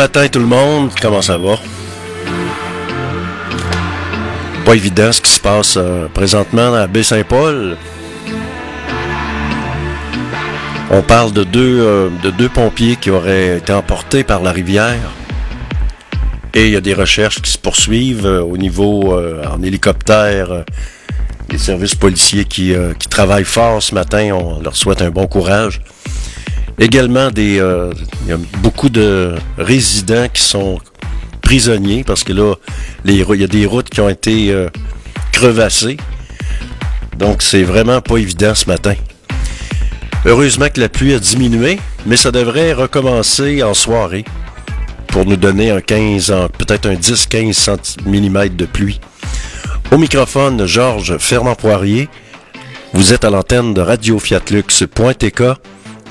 [0.00, 1.58] Matin tout le monde, comment ça va?
[4.64, 7.76] Pas évident ce qui se passe euh, présentement à Baie-Saint-Paul.
[10.90, 15.10] On parle de deux, euh, de deux pompiers qui auraient été emportés par la rivière.
[16.54, 19.14] Et il y a des recherches qui se poursuivent euh, au niveau
[19.46, 20.64] en hélicoptère.
[21.50, 22.74] les services policiers qui
[23.10, 25.82] travaillent fort ce matin, on leur souhaite un bon courage.
[26.80, 27.92] Également, des, euh,
[28.22, 30.78] il y a beaucoup de résidents qui sont
[31.42, 32.54] prisonniers parce que là,
[33.04, 34.70] il y a des routes qui ont été euh,
[35.30, 35.98] crevassées.
[37.18, 38.94] Donc, c'est vraiment pas évident ce matin.
[40.24, 44.24] Heureusement que la pluie a diminué, mais ça devrait recommencer en soirée
[45.08, 49.00] pour nous donner un 15, peut-être un 10-15 mm de pluie.
[49.92, 52.08] Au microphone, Georges Fernand-Poirier.
[52.94, 55.42] Vous êtes à l'antenne de Radio Fiatlux.tk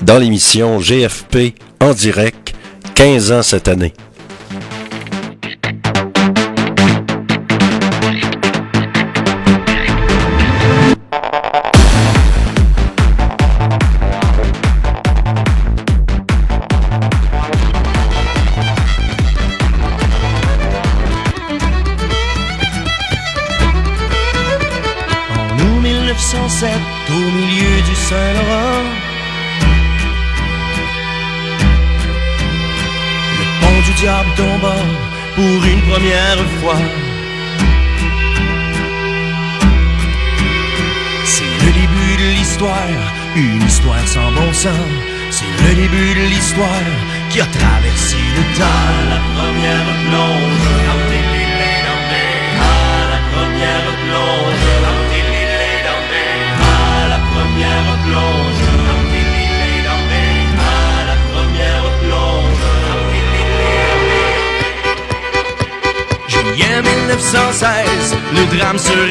[0.01, 2.53] dans l'émission GFP en direct,
[2.95, 3.93] 15 ans cette année.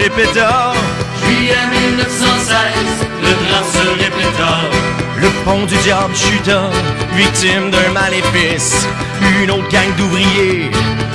[0.09, 0.73] Répéta.
[1.25, 2.57] Juillet 1916,
[3.23, 4.53] le drame se répéta.
[5.17, 6.71] Le pont du diable chuta,
[7.15, 8.87] victime d'un maléfice.
[9.43, 10.71] Une autre gang d'ouvriers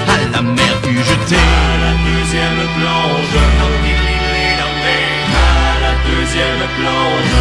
[0.08, 1.36] à la mer fut jetée.
[1.36, 3.36] À la deuxième plonge,
[4.86, 7.34] à la deuxième plonge,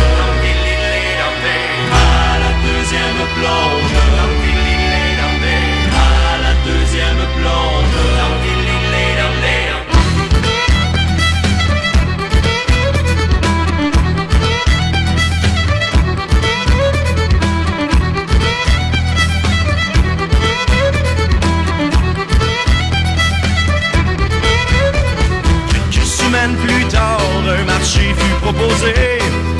[1.92, 4.41] à la deuxième plonge,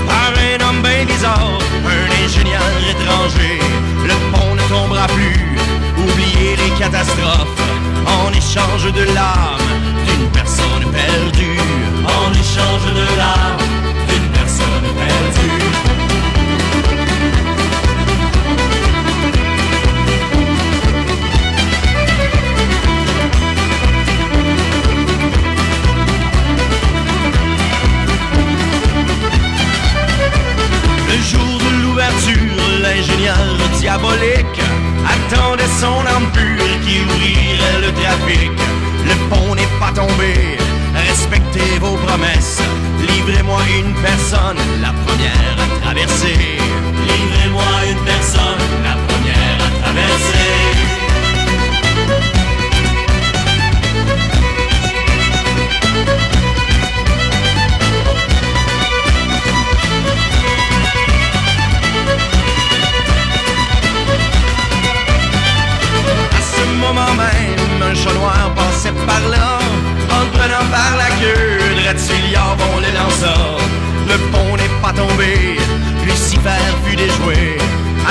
[0.06, 3.58] par un homme bien bizarre, un ingénieur étranger.
[4.04, 5.56] Le pont ne tombera plus,
[5.96, 7.62] oubliez les catastrophes,
[8.06, 9.68] en échange de l'âme
[10.06, 11.58] d'une personne perdue.
[12.04, 13.66] En échange de l'âme
[14.08, 16.11] d'une personne perdue.
[32.94, 33.36] L'ingénieur
[33.78, 34.60] diabolique
[35.14, 38.52] attendait son âme pure qui ouvrirait le trafic.
[39.08, 40.58] Le pont n'est pas tombé,
[41.08, 42.60] respectez vos promesses.
[43.00, 46.58] Livrez-moi une personne, la première à traverser.
[47.08, 48.21] Livrez-moi une personne,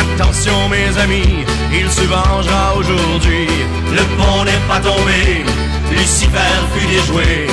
[0.01, 3.47] Attention mes amis, il se vengera aujourd'hui.
[3.91, 5.43] Le pont n'est pas tombé,
[5.91, 7.47] Lucifer fut déjoué.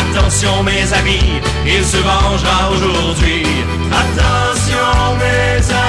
[0.00, 3.46] Attention mes amis, il se vengera aujourd'hui.
[3.90, 5.87] Attention mes amis,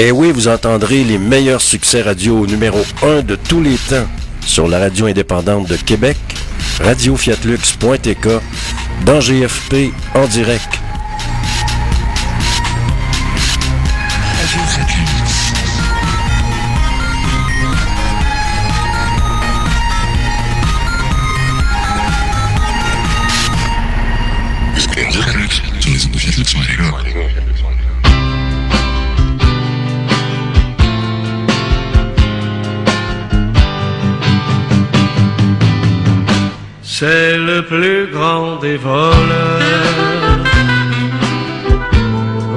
[0.00, 4.06] Et oui, vous entendrez les meilleurs succès radio numéro 1 de tous les temps
[4.46, 6.16] sur la radio indépendante de Québec,
[6.84, 8.28] radiofiatlux.tk,
[9.04, 10.77] dans GFP en direct.
[37.00, 40.42] C'est le plus grand des voleurs.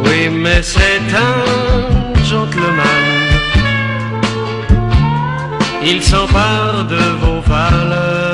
[0.04, 3.12] Oui, mais c'est un gentleman.
[5.84, 8.31] Il s'empare de vos valeurs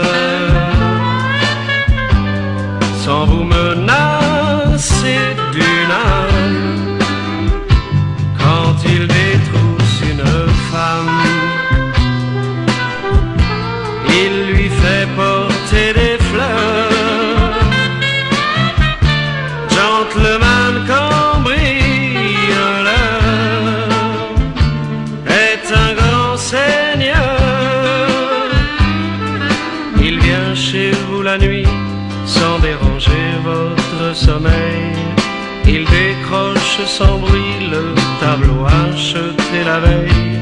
[36.86, 40.40] sans bruit le tableau acheté la veille.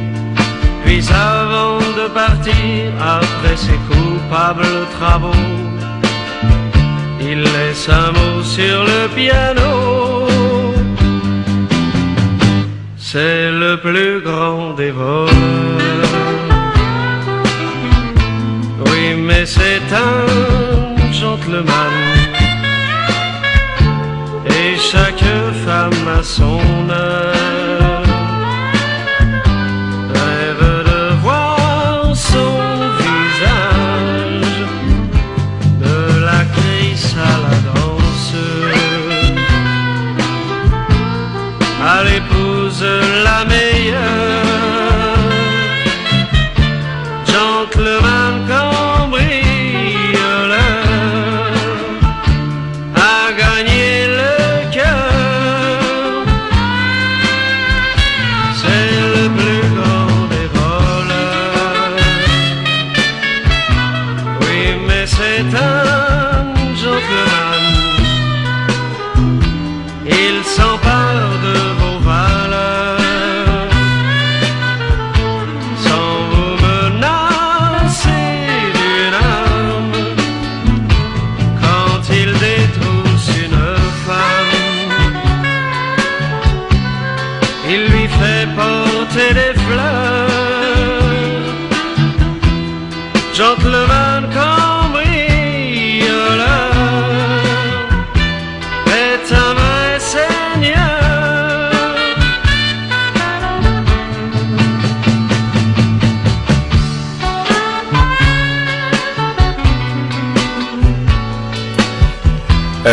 [0.84, 4.66] Puis avant de partir, après ses coupables
[4.98, 5.46] travaux,
[7.22, 10.28] il laisse un mot sur le piano.
[12.98, 15.32] C'est le plus grand des voleurs.
[18.86, 22.15] Oui, mais c'est un gentleman.
[24.92, 25.26] Chaque
[25.66, 27.55] femme a son heure.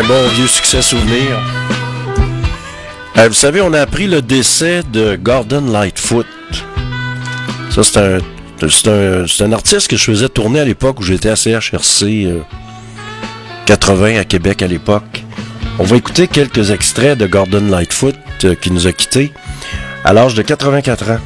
[0.02, 1.38] Un bon vieux succès souvenir.
[3.18, 6.26] Euh, vous savez, on a appris le décès de Gordon Lightfoot.
[7.70, 12.40] Ça, c'est un, artiste que je faisais tourner à l'époque où j'étais à CHRC euh,
[13.66, 15.22] 80 à Québec à l'époque.
[15.78, 19.32] On va écouter quelques extraits de Gordon Lightfoot euh, qui nous a quittés
[20.04, 21.20] à l'âge de 84 ans.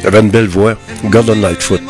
[0.00, 0.74] Il avait une belle voix,
[1.04, 1.82] Gordon Lightfoot.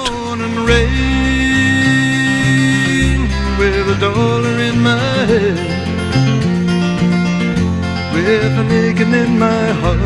[8.15, 9.99] with in my heart,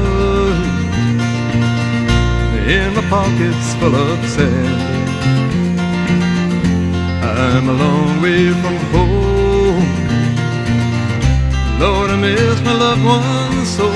[2.68, 4.92] in my pockets full of sand.
[7.24, 9.88] I'm a long way from home.
[11.80, 13.88] Lord, I miss my loved ones so.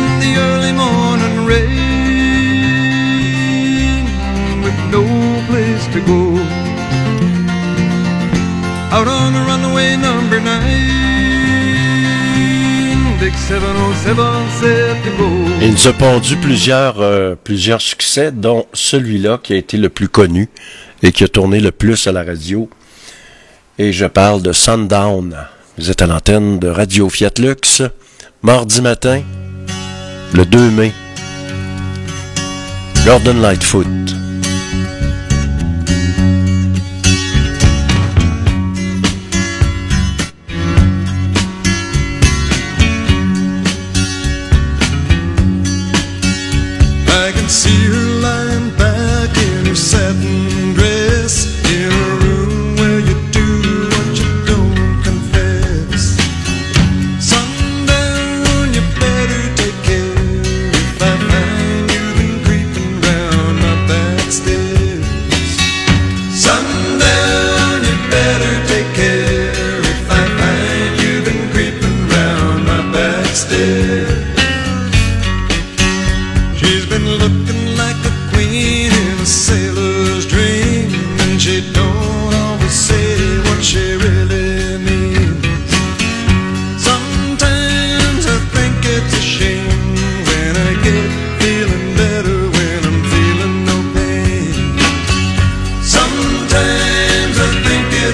[0.00, 1.03] In the early morning
[5.94, 6.36] to go.
[8.90, 10.90] Out on the runaway number nine,
[13.20, 15.28] Big 707 said to go.
[15.62, 20.08] Il nous a pondu plusieurs, euh, plusieurs succès, dont celui-là qui a été le plus
[20.08, 20.48] connu
[21.02, 22.68] et qui a tourné le plus à la radio.
[23.78, 25.36] Et je parle de Sundown.
[25.78, 27.82] Vous êtes à l'antenne de Radio Fiat Lux,
[28.42, 29.22] mardi matin,
[30.32, 30.92] le 2 mai.
[33.04, 33.86] Gordon Lightfoot.
[47.64, 48.03] see you.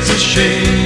[0.00, 0.79] it's a shame.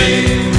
[0.00, 0.49] shame.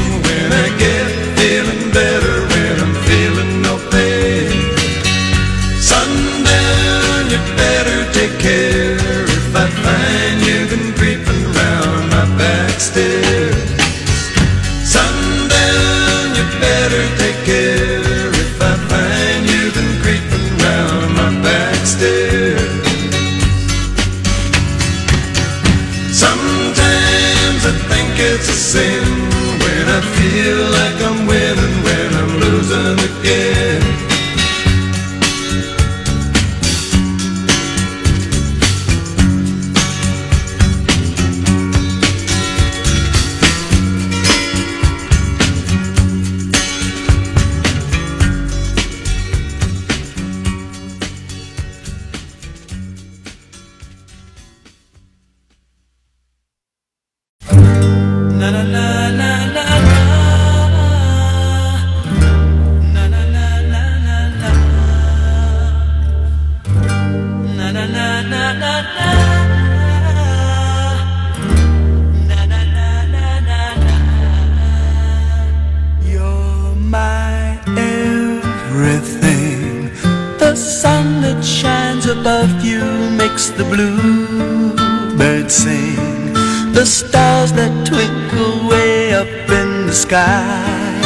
[80.81, 86.33] sun that shines above you makes the bluebird sing.
[86.73, 89.27] The stars that twinkle way up
[89.59, 90.99] in the sky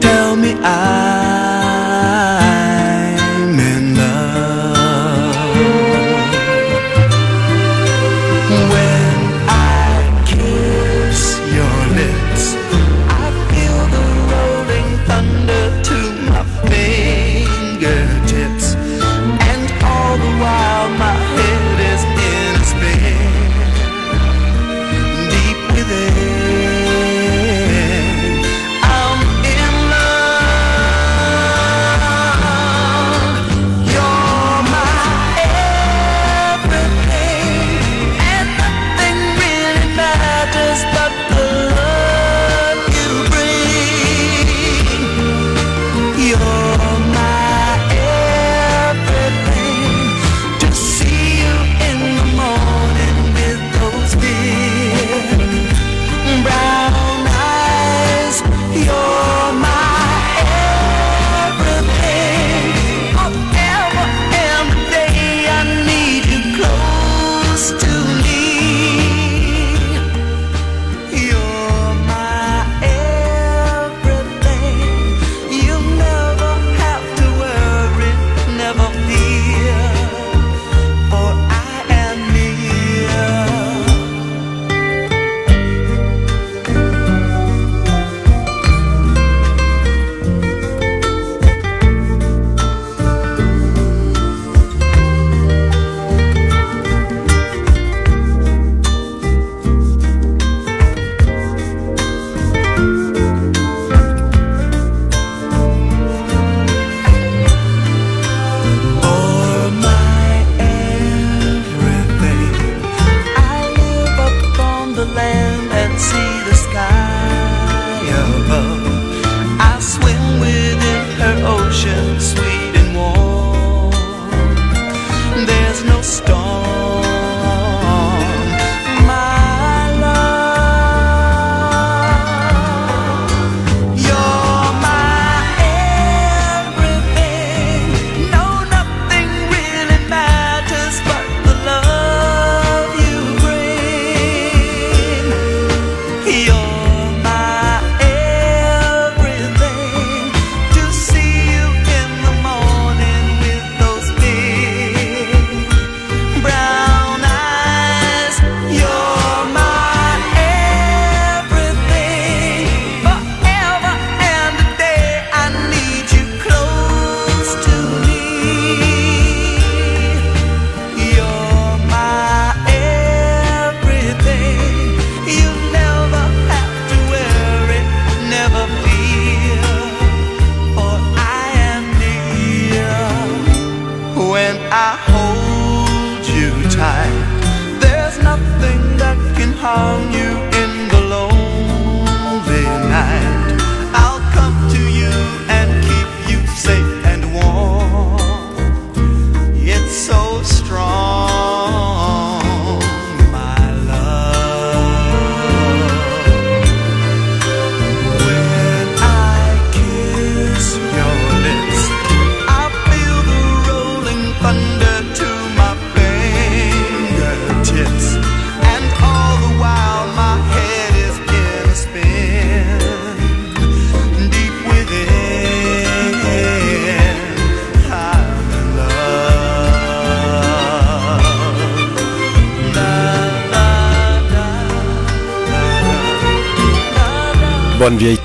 [0.00, 1.23] tell me I.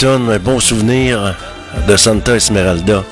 [0.06, 1.36] un bon souvenir
[1.88, 3.04] de Santa Esmeralda.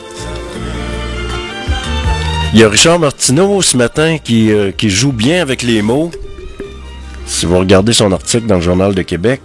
[2.54, 6.12] Il y a Richard Martineau ce matin qui, euh, qui joue bien avec les mots.
[7.26, 9.42] Si vous regardez son article dans le Journal de Québec,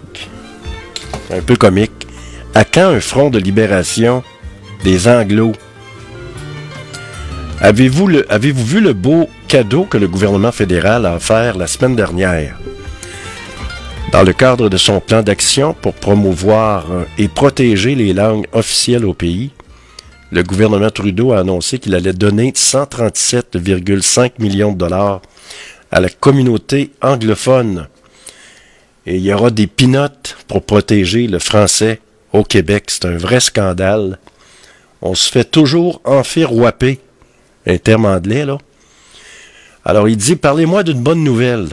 [1.31, 2.07] un peu comique.
[2.55, 4.23] À quand un front de libération
[4.83, 5.53] des Anglos?
[7.59, 12.57] Avez-vous avez vu le beau cadeau que le gouvernement fédéral a offert la semaine dernière?
[14.13, 19.05] Dans le cadre de son plan d'action pour promouvoir euh, et protéger les langues officielles
[19.05, 19.49] au pays,
[20.31, 25.23] le gouvernement Trudeau a annoncé qu'il allait donner 137,5 millions de dollars
[25.91, 27.87] à la communauté anglophone.
[29.07, 31.99] Et il y aura des pinottes pour protéger le français
[32.33, 32.83] au Québec.
[32.89, 34.19] C'est un vrai scandale.
[35.01, 36.99] On se fait toujours enfirouaper.
[37.65, 38.59] Un terme anglais, là.
[39.83, 41.69] Alors il dit, parlez-moi d'une bonne nouvelle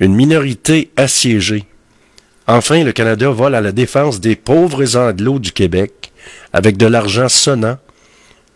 [0.00, 1.64] une minorité assiégée.
[2.46, 6.12] Enfin, le Canada vole à la défense des pauvres anglos du Québec
[6.52, 7.78] avec de l'argent sonnant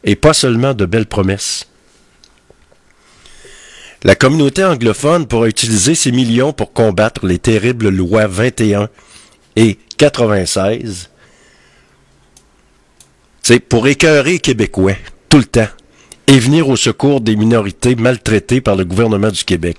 [0.04, 1.66] et pas seulement de belles promesses.
[4.02, 8.88] La communauté anglophone pourra utiliser ces millions pour combattre les terribles lois 21
[9.56, 11.10] et 96.
[13.42, 14.94] C'est pour écœurer les Québécois
[15.28, 15.68] tout le temps
[16.28, 19.78] et venir au secours des minorités maltraitées par le gouvernement du Québec.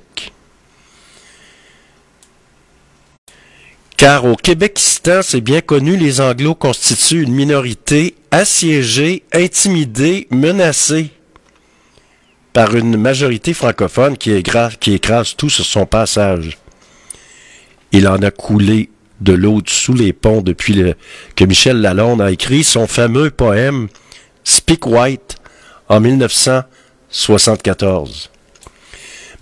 [4.02, 11.12] Car au Québecistan, c'est bien connu, les Anglos constituent une minorité assiégée, intimidée, menacée
[12.52, 16.58] par une majorité francophone qui, écrase tout sur son passage.
[17.92, 20.84] Il en a coulé de l'eau sous les ponts depuis
[21.36, 23.88] que Michel Lalonde a écrit son fameux poème
[24.44, 25.36] Speak White
[25.90, 28.31] en 1974.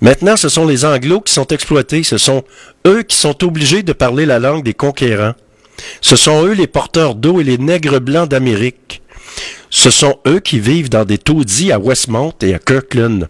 [0.01, 2.43] Maintenant, ce sont les Anglos qui sont exploités, ce sont
[2.87, 5.35] eux qui sont obligés de parler la langue des conquérants.
[6.01, 9.01] Ce sont eux les porteurs d'eau et les nègres blancs d'Amérique.
[9.69, 13.29] Ce sont eux qui vivent dans des taudis à Westmont et à Kirkland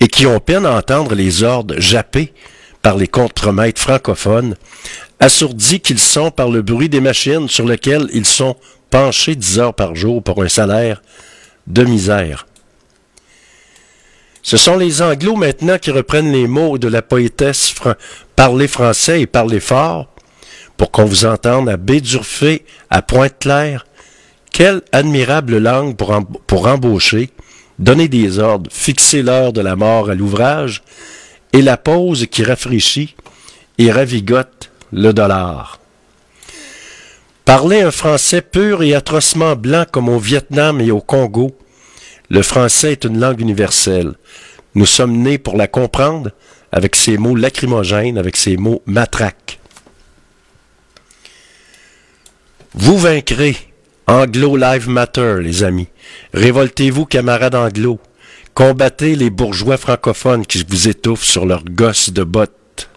[0.00, 2.32] et qui ont peine à entendre les ordres jappés
[2.80, 4.56] par les contremaîtres francophones,
[5.20, 8.56] assourdis qu'ils sont par le bruit des machines sur lesquelles ils sont
[8.88, 11.02] penchés dix heures par jour pour un salaire
[11.66, 12.46] de misère.
[14.42, 17.74] Ce sont les Anglos maintenant qui reprennent les mots de la poétesse
[18.36, 20.08] Parler français et parler fort
[20.76, 23.84] pour qu'on vous entende à Bédurfé, à Pointe-Claire.
[24.50, 27.28] Quelle admirable langue pour, pour embaucher,
[27.78, 30.82] donner des ordres, fixer l'heure de la mort à l'ouvrage
[31.52, 33.14] et la pause qui rafraîchit
[33.76, 35.80] et ravigote le dollar.
[37.44, 41.56] Parler un français pur et atrocement blanc comme au Vietnam et au Congo,
[42.30, 44.14] le français est une langue universelle.
[44.76, 46.30] Nous sommes nés pour la comprendre
[46.70, 49.58] avec ses mots lacrymogènes, avec ses mots matraques.
[52.74, 53.56] Vous vaincrez.
[54.06, 55.88] Anglo Live Matter, les amis.
[56.34, 58.00] Révoltez-vous, camarades anglo.
[58.54, 62.88] Combattez les bourgeois francophones qui vous étouffent sur leurs gosses de bottes.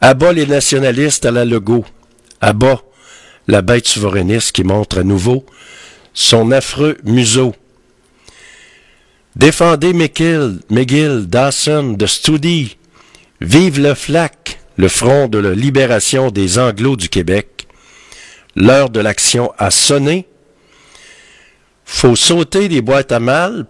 [0.00, 1.84] Abat les nationalistes à la Legault.
[2.40, 2.82] Abat
[3.48, 5.44] la bête souverainiste qui montre à nouveau
[6.14, 7.54] son affreux museau
[9.38, 12.76] Défendez McGill, McGill, Dawson, de Studi.
[13.40, 17.68] Vive le FLAC, le Front de la libération des Anglos du Québec.
[18.56, 20.26] L'heure de l'action a sonné.
[21.84, 23.66] Faut sauter des boîtes à mal.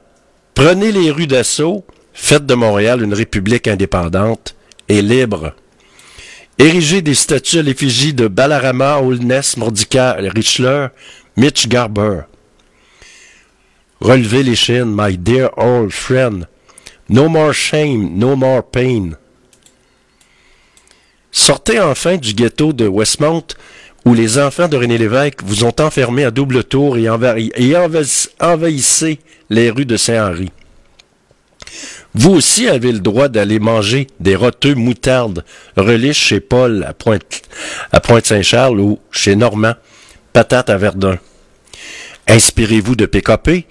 [0.55, 1.85] Prenez les rues d'assaut.
[2.15, 4.57] Faites de Montréal une république indépendante
[4.89, 5.53] et libre.
[6.57, 10.87] Érigez des statues à l'effigie de Balarama, Holness, Mordica, Richler,
[11.37, 12.23] Mitch Garber.
[14.01, 16.47] Relevez les chaînes, my dear old friend.
[17.09, 19.13] No more shame, no more pain.
[21.33, 23.55] Sortez enfin du ghetto de Westmount
[24.05, 27.09] où les enfants de René Lévesque vous ont enfermé à double tour et,
[28.41, 29.19] envahissez
[29.51, 30.51] les rues de Saint-Henri.
[32.15, 35.45] Vous aussi avez le droit d'aller manger des roteux moutardes
[35.77, 37.43] reliches chez Paul à Pointe,
[37.93, 39.75] à Pointe-Saint-Charles ou chez Normand,
[40.33, 41.19] patates à Verdun.
[42.29, 43.64] Inspirez-vous de PKP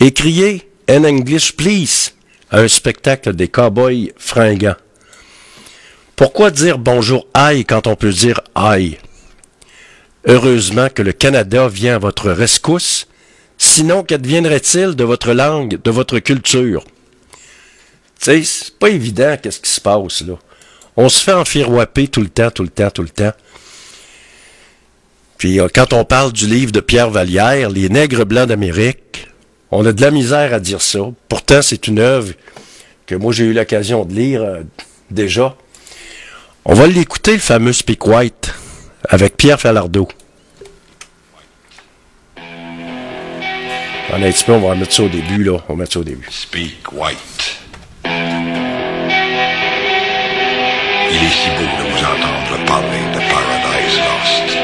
[0.00, 2.14] et criez In English, please
[2.50, 4.76] à un spectacle des cowboys fringants.
[6.16, 8.96] Pourquoi dire bonjour aïe quand on peut dire aïe?
[10.26, 13.06] Heureusement que le Canada vient à votre rescousse,
[13.58, 16.84] sinon qu'adviendrait-il de votre langue, de votre culture?
[18.18, 20.34] Tu sais, c'est pas évident qu'est-ce qui se passe, là.
[20.96, 23.32] On se fait enfirouaper tout le temps, tout le temps, tout le temps.
[25.38, 29.28] Puis euh, quand on parle du livre de Pierre Vallière, Les Nègres Blancs d'Amérique,
[29.70, 30.98] on a de la misère à dire ça.
[31.28, 32.32] Pourtant, c'est une œuvre
[33.06, 34.62] que moi j'ai eu l'occasion de lire euh,
[35.10, 35.56] déjà.
[36.64, 38.52] On va l'écouter, le fameux Speak White,
[39.08, 40.08] avec Pierre Falardeau.
[44.10, 45.58] On va mettre ça au début, là.
[45.68, 46.26] On va mettre ça au début.
[46.30, 47.58] Speak White.
[51.10, 54.57] Il est si beau de vous entendre parler de Paradise Lost.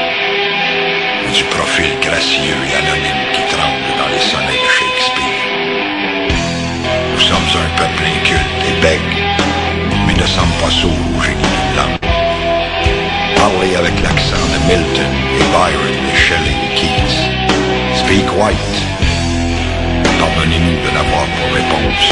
[1.35, 5.43] Du profil gracieux et anonyme qui tremble dans les sonnets de Shakespeare.
[7.11, 9.17] Nous sommes un peuple inculte et bègue,
[10.07, 11.99] mais ne sommes pas sourds au génie d'une langue.
[13.35, 17.17] Parlez avec l'accent de Milton et Byron et Shelley et Keats.
[17.99, 18.77] Speak White.
[20.17, 22.05] Pardonnez-nous de n'avoir pour réponse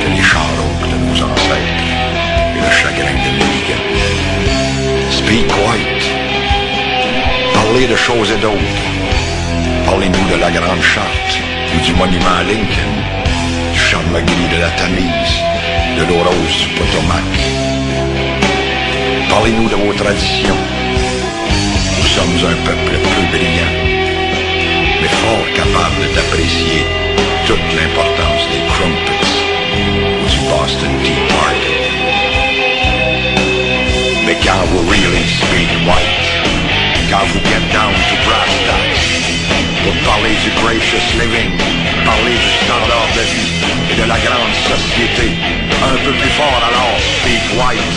[0.00, 1.90] que les chants de nos ancêtres
[2.54, 3.82] et le chagrin de Milligan.
[5.10, 5.93] Speak White.
[7.74, 8.84] Parlez de choses et d'autres.
[9.84, 11.40] Parlez-nous de la Grande Charte
[11.74, 12.94] ou du monument à Lincoln,
[13.72, 15.34] du charme gris de la Tamise,
[15.98, 17.32] de l'eau rose du Potomac.
[19.28, 20.60] Parlez-nous de vos traditions.
[21.98, 23.76] Nous sommes un peuple peu brillant,
[25.02, 26.86] mais fort capable d'apprécier
[27.44, 29.34] toute l'importance des crumpets
[30.22, 31.74] ou du Boston Tea Party.
[34.26, 36.23] Mais quand vous really speak white,
[37.14, 38.54] quand vous get down to brass
[40.64, 41.50] gracious living,
[42.04, 43.52] parler du standard de vie
[44.00, 45.30] de la grande société,
[45.82, 47.94] un peu plus fort alors, speak white,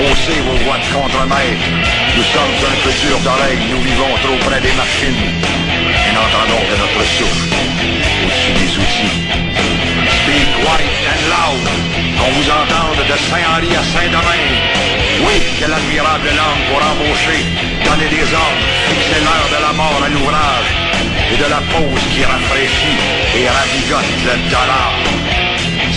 [0.00, 1.66] haussez vos voix de contre-maître,
[2.16, 5.24] nous sommes un peu durs d'oreille, nous vivons trop près des machines,
[6.06, 7.48] et n'entendons que notre souffle
[8.24, 9.18] au-dessus des outils.
[10.22, 11.64] Speak white and loud,
[12.16, 14.93] qu'on vous entende de Saint-Henri à Saint-Domingue.
[15.22, 17.40] Oui, quelle admirable langue pour embaucher,
[17.84, 20.70] donner des ordres, fixer l'heure de la mort à l'ouvrage,
[21.30, 22.98] et de la pause qui rafraîchit
[23.38, 24.90] et ravigote le dollar.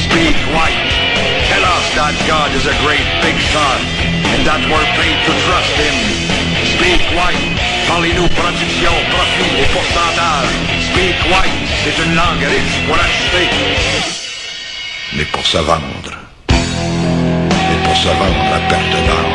[0.06, 0.94] Speak white,
[1.50, 3.82] tell us that God is a great big shot,
[4.34, 5.96] and that we're paid to trust him.
[6.78, 10.54] Speak white, parlez-nous production, profit et pourcentage.
[10.92, 13.50] Speak white, c'est une langue riche pour acheter.
[15.14, 16.14] Mais pour se vendre.
[17.88, 19.34] Pour se vendre à perte d'âme.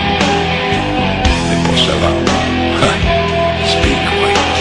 [1.49, 2.33] Mais pour se vendre.
[2.83, 2.93] Ha!
[3.67, 4.61] Speak white.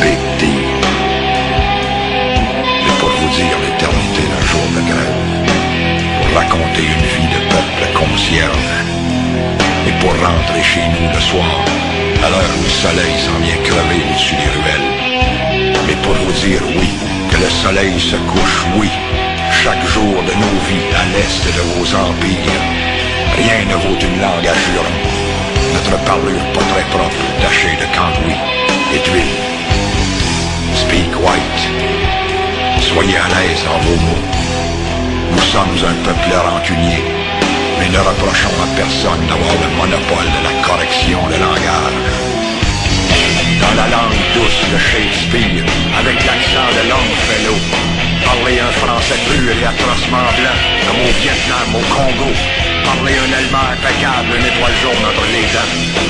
[0.00, 0.78] Big deal.
[2.84, 5.20] Mais pour vous dire l'éternité d'un jour de grève.
[6.22, 8.70] Pour raconter une vie de peuple concierge.
[9.88, 11.64] Et pour rentrer chez nous le soir,
[12.24, 14.90] à l'heure où le soleil s'en vient crever au-dessus des ruelles.
[15.86, 16.88] Mais pour vous dire oui,
[17.30, 18.88] que le soleil se couche, oui,
[19.64, 22.64] chaque jour de nos vies à l'est de vos empires.
[23.38, 24.96] Rien ne vaut une langue à juron.
[25.72, 28.44] Notre parlure pas très propre, tachée de cambouis
[28.92, 29.40] et d'huile.
[30.76, 31.62] Speak white.
[32.82, 34.26] Soyez à l'aise en vos mots.
[35.32, 37.00] Nous sommes un peuple rancunier,
[37.78, 42.04] mais ne reprochons à personne d'avoir le monopole de la correction de langage
[43.62, 45.64] dans la langue douce de Shakespeare,
[45.98, 47.93] avec l'accent de Longfellow.
[48.34, 52.30] Parler un français pur et atrocement blanc, comme au Vietnam, au Congo.
[52.82, 55.46] Parler un allemand impeccable, une étoile jaune entre les.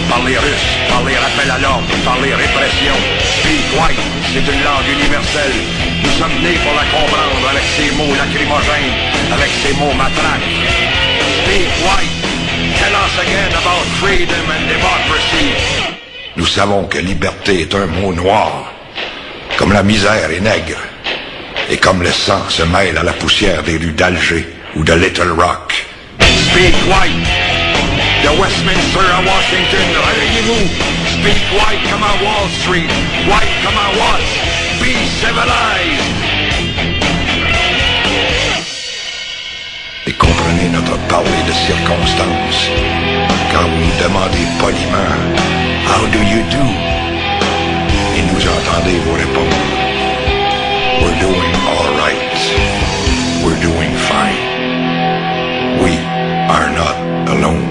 [0.08, 2.96] Parler russe, parler rappel à l'ordre, parler répression.
[3.20, 5.56] Speak white, c'est une langue universelle.
[6.00, 8.94] Nous sommes nés pour la comprendre avec ses mots lacrymogènes,
[9.28, 10.48] avec ses mots matraques.
[11.44, 12.16] Speak white,
[12.80, 15.52] tell us again about freedom and democracy.
[16.36, 18.72] Nous savons que liberté est un mot noir,
[19.58, 20.80] comme la misère est nègre,
[21.70, 24.46] et comme le sang se mêle à la poussière des rues d'Alger
[24.76, 25.86] ou de Little Rock.
[26.20, 27.28] Speak white,
[28.22, 30.68] de Westminster à Washington, réveillez-vous.
[31.14, 32.90] Speak white comme à Wall Street,
[33.28, 34.34] white comme à Watts.
[34.80, 36.14] Be civilized.
[40.06, 42.68] Et comprenez notre parler de circonstances
[43.52, 45.14] quand vous nous demandez poliment
[45.86, 46.64] How do you do?
[48.16, 49.83] Et nous entendez vous répondre
[51.00, 52.34] We're doing all right.
[53.44, 54.42] We're doing fine.
[55.82, 55.98] We
[56.48, 56.96] are not
[57.28, 57.64] alone.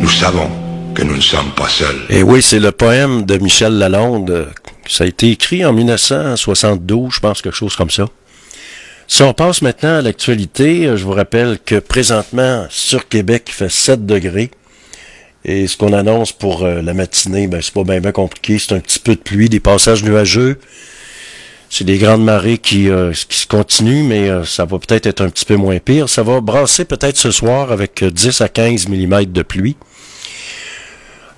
[0.00, 0.48] Nous savons
[0.94, 2.06] que nous ne sommes pas seuls.
[2.10, 4.48] Et oui, c'est le poème de Michel Lalonde.
[4.88, 8.06] Ça a été écrit en 1972, je pense, quelque chose comme ça.
[9.08, 13.70] Si on passe maintenant à l'actualité, je vous rappelle que présentement, sur Québec, il fait
[13.70, 14.50] 7 degrés.
[15.44, 18.58] Et ce qu'on annonce pour euh, la matinée, ben, c'est pas bien compliqué.
[18.58, 20.58] C'est un petit peu de pluie, des passages nuageux.
[21.68, 25.20] C'est des grandes marées qui, euh, qui se continuent, mais euh, ça va peut-être être
[25.20, 26.08] un petit peu moins pire.
[26.08, 29.76] Ça va brasser peut-être ce soir avec 10 à 15 mm de pluie.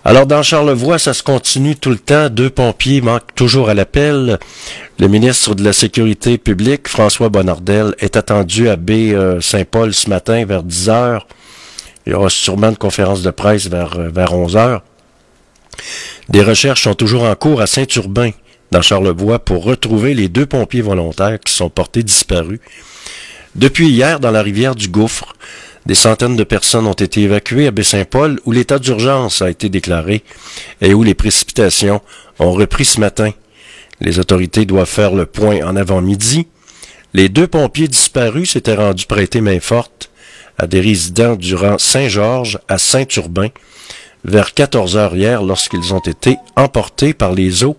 [0.04, 2.28] Alors dans Charlevoix, ça se continue tout le temps.
[2.28, 4.38] Deux pompiers manquent toujours à l'appel.
[4.98, 10.44] Le ministre de la Sécurité publique, François Bonnardel, est attendu à B Saint-Paul ce matin
[10.46, 11.26] vers 10 heures.
[12.06, 14.82] Il y aura sûrement une conférence de presse vers, vers 11 heures.
[16.28, 18.30] Des recherches sont toujours en cours à Saint-Urbain,
[18.70, 22.60] dans Charlevoix, pour retrouver les deux pompiers volontaires qui sont portés disparus.
[23.54, 25.34] Depuis hier, dans la rivière du Gouffre,
[25.86, 30.22] des centaines de personnes ont été évacuées à Baie-Saint-Paul, où l'état d'urgence a été déclaré
[30.82, 32.02] et où les précipitations
[32.38, 33.30] ont repris ce matin.
[34.00, 36.46] Les autorités doivent faire le point en avant-midi.
[37.14, 40.10] Les deux pompiers disparus s'étaient rendus prêter main forte
[40.58, 43.48] à des résidents du rang Saint-Georges à Saint-Urbain
[44.24, 47.76] vers 14 heures hier lorsqu'ils ont été emportés par les eaux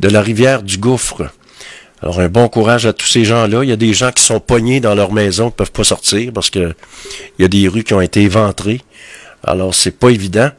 [0.00, 1.30] de la rivière du Gouffre.
[2.02, 3.64] Alors un bon courage à tous ces gens-là.
[3.64, 5.84] Il y a des gens qui sont pognés dans leur maison, qui ne peuvent pas
[5.84, 6.74] sortir parce que
[7.38, 8.80] il y a des rues qui ont été éventrées.
[9.42, 10.50] Alors c'est pas évident.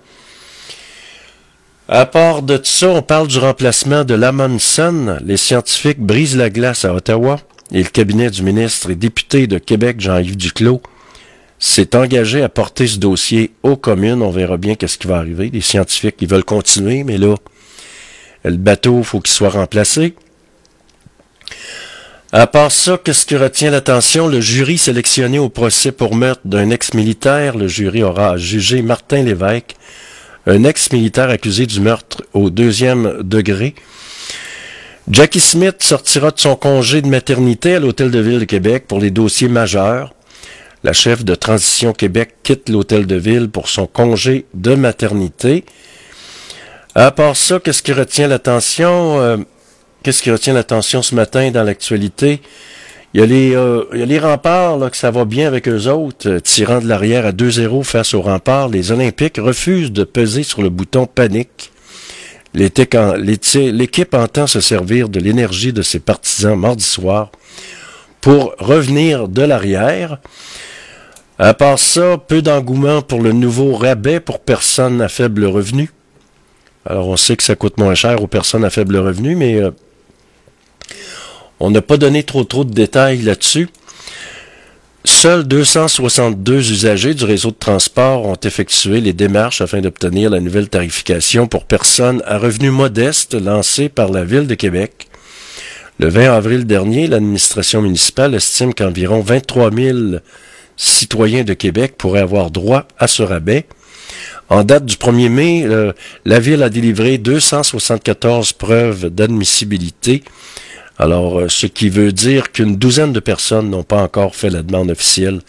[1.87, 5.17] À part de ça, on parle du remplacement de Lamondson.
[5.23, 7.39] Les scientifiques brisent la glace à Ottawa
[7.71, 10.81] et le cabinet du ministre et député de Québec, Jean-Yves Duclos,
[11.57, 14.21] s'est engagé à porter ce dossier aux communes.
[14.21, 15.49] On verra bien qu'est-ce qui va arriver.
[15.51, 17.35] Les scientifiques, ils veulent continuer, mais là,
[18.43, 20.15] le bateau, faut qu'il soit remplacé.
[22.31, 24.27] À part ça, qu'est-ce qui retient l'attention?
[24.27, 29.75] Le jury sélectionné au procès pour meurtre d'un ex-militaire, le jury aura jugé Martin Lévesque,
[30.45, 33.73] un ex-militaire accusé du meurtre au deuxième degré.
[35.09, 38.99] Jackie Smith sortira de son congé de maternité à l'Hôtel de Ville de Québec pour
[38.99, 40.13] les dossiers majeurs.
[40.83, 45.65] La chef de Transition Québec quitte l'Hôtel de Ville pour son congé de maternité.
[46.95, 49.21] À part ça, qu'est-ce qui retient l'attention?
[49.21, 49.37] Euh,
[50.01, 52.41] qu'est-ce qui retient l'attention ce matin dans l'actualité?
[53.13, 55.47] Il y a les, euh, il y a les remparts, là, que ça va bien
[55.47, 58.69] avec eux autres, euh, tirant de l'arrière à 2-0 face aux remparts.
[58.69, 61.71] Les Olympiques refusent de peser sur le bouton panique.
[62.55, 62.95] L'équipe
[64.15, 67.31] entend se servir de l'énergie de ses partisans mardi soir
[68.19, 70.17] pour revenir de l'arrière.
[71.37, 75.91] À part ça, peu d'engouement pour le nouveau rabais pour personnes à faible revenu.
[76.89, 79.69] Alors on sait que ça coûte moins cher aux personnes à faible revenu, mais euh,
[81.59, 83.69] on n'a pas donné trop trop de détails là-dessus.
[85.05, 90.67] Seuls 262 usagers du réseau de transport ont effectué les démarches afin d'obtenir la nouvelle
[90.67, 95.07] tarification pour personnes à revenus modestes lancée par la Ville de Québec.
[95.99, 99.97] Le 20 avril dernier, l'administration municipale estime qu'environ 23 000
[100.75, 103.65] citoyens de Québec pourraient avoir droit à ce rabais.
[104.49, 105.67] En date du 1er mai,
[106.25, 110.23] la Ville a délivré 274 preuves d'admissibilité
[111.01, 114.61] alors, euh, ce qui veut dire qu'une douzaine de personnes n'ont pas encore fait la
[114.61, 115.39] demande officielle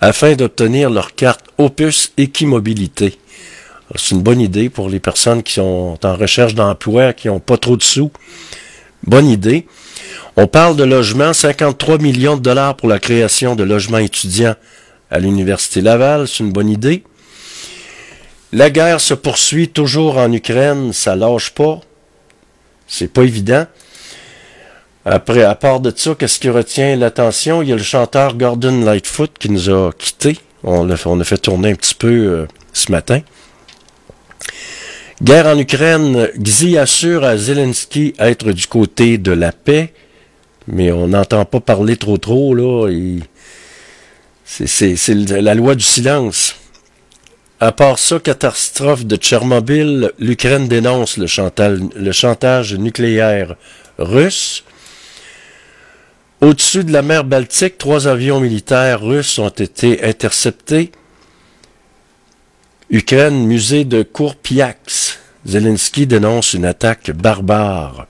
[0.00, 3.18] afin d'obtenir leur carte Opus Équimobilité.
[3.94, 7.58] C'est une bonne idée pour les personnes qui sont en recherche d'emploi, qui n'ont pas
[7.58, 8.10] trop de sous.
[9.06, 9.66] Bonne idée.
[10.36, 14.56] On parle de logement, 53 millions de dollars pour la création de logements étudiants
[15.10, 17.04] à l'Université Laval, c'est une bonne idée.
[18.54, 21.80] La guerre se poursuit toujours en Ukraine, ça lâche pas.
[22.86, 23.66] C'est pas évident.
[25.04, 27.62] Après, à part de ça, qu'est-ce qui retient l'attention?
[27.62, 30.38] Il y a le chanteur Gordon Lightfoot qui nous a quittés.
[30.62, 33.22] On a, on a fait tourner un petit peu euh, ce matin.
[35.20, 39.92] Guerre en Ukraine, Xi assure à Zelensky être du côté de la paix,
[40.68, 42.88] mais on n'entend pas parler trop trop, là.
[44.44, 46.54] C'est la loi du silence.
[47.64, 53.56] À part ça, catastrophe de Tchernobyl, l'Ukraine dénonce le, chantage nucléaire
[53.96, 54.64] russe.
[56.42, 60.92] Au-dessus de la mer Baltique, trois avions militaires russes ont été interceptés.
[62.90, 65.18] Ukraine, musée de Kourpiaks.
[65.46, 68.08] Zelensky dénonce une attaque barbare.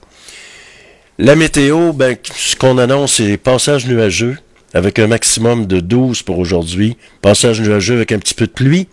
[1.17, 4.37] La météo, ben, ce qu'on annonce, c'est passage nuageux,
[4.73, 6.97] avec un maximum de 12 pour aujourd'hui.
[7.21, 8.89] Passage nuageux avec un petit peu de pluie.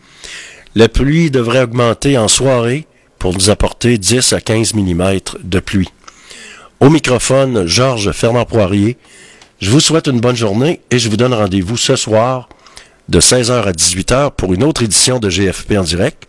[0.74, 2.86] La pluie devrait augmenter en soirée
[3.18, 5.90] pour nous apporter 10 à 15 mm de pluie.
[6.80, 8.96] Au microphone, Georges Fernand Poirier,
[9.60, 12.48] je vous souhaite une bonne journée et je vous donne rendez-vous ce soir
[13.10, 16.22] de 16h à 18h pour une autre édition de GFP en direct.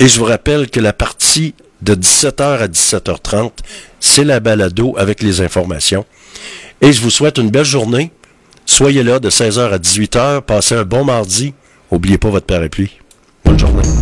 [0.00, 3.52] Et je vous rappelle que la partie de 17h à 17h30,
[4.00, 6.04] c'est la balado avec les informations.
[6.82, 8.10] Et je vous souhaite une belle journée.
[8.66, 10.42] Soyez là de 16h à 18h.
[10.42, 11.54] Passez un bon mardi.
[11.90, 13.01] N'oubliez pas votre parapluie.
[13.52, 13.82] Bonne journée.
[13.82, 14.01] Vous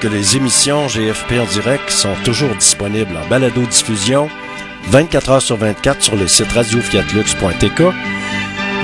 [0.00, 4.28] que les émissions GFP en direct sont toujours disponibles en balado-diffusion
[4.88, 7.82] 24 heures sur 24 sur le site radiofiatlux.tk.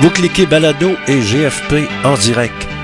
[0.01, 2.76] Vous cliquez balado et GFP en direct.